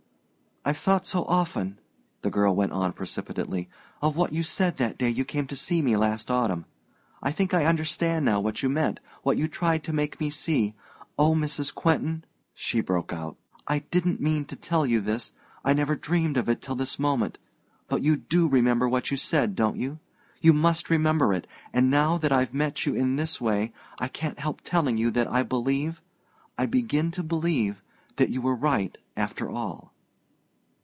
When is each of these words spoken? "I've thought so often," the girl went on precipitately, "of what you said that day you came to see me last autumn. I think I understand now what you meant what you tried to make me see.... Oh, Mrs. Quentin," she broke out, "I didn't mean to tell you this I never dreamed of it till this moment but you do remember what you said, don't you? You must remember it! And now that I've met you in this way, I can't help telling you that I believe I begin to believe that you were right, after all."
"I've 0.63 0.77
thought 0.77 1.07
so 1.07 1.23
often," 1.25 1.79
the 2.21 2.29
girl 2.29 2.55
went 2.55 2.71
on 2.71 2.93
precipitately, 2.93 3.67
"of 3.99 4.15
what 4.15 4.31
you 4.31 4.43
said 4.43 4.77
that 4.77 4.99
day 4.99 5.09
you 5.09 5.25
came 5.25 5.47
to 5.47 5.55
see 5.55 5.81
me 5.81 5.97
last 5.97 6.29
autumn. 6.29 6.65
I 7.19 7.31
think 7.31 7.51
I 7.51 7.65
understand 7.65 8.25
now 8.25 8.39
what 8.41 8.61
you 8.61 8.69
meant 8.69 8.99
what 9.23 9.39
you 9.39 9.47
tried 9.47 9.83
to 9.85 9.91
make 9.91 10.19
me 10.19 10.29
see.... 10.29 10.75
Oh, 11.17 11.33
Mrs. 11.33 11.73
Quentin," 11.73 12.25
she 12.53 12.79
broke 12.79 13.11
out, 13.11 13.37
"I 13.67 13.79
didn't 13.89 14.21
mean 14.21 14.45
to 14.45 14.55
tell 14.55 14.85
you 14.85 14.99
this 15.01 15.31
I 15.65 15.73
never 15.73 15.95
dreamed 15.95 16.37
of 16.37 16.47
it 16.47 16.61
till 16.61 16.75
this 16.75 16.99
moment 16.99 17.39
but 17.87 18.03
you 18.03 18.15
do 18.15 18.47
remember 18.47 18.87
what 18.87 19.09
you 19.09 19.17
said, 19.17 19.55
don't 19.55 19.77
you? 19.77 19.97
You 20.41 20.53
must 20.53 20.91
remember 20.91 21.33
it! 21.33 21.47
And 21.73 21.89
now 21.89 22.19
that 22.19 22.31
I've 22.31 22.53
met 22.53 22.85
you 22.85 22.93
in 22.93 23.15
this 23.15 23.41
way, 23.41 23.73
I 23.97 24.07
can't 24.07 24.37
help 24.37 24.61
telling 24.61 24.95
you 24.97 25.09
that 25.09 25.27
I 25.27 25.41
believe 25.41 26.03
I 26.55 26.67
begin 26.67 27.09
to 27.17 27.23
believe 27.23 27.81
that 28.17 28.29
you 28.29 28.43
were 28.43 28.53
right, 28.55 28.95
after 29.17 29.49
all." 29.49 29.89